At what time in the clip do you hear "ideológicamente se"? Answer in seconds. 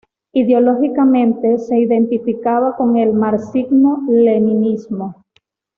0.33-1.77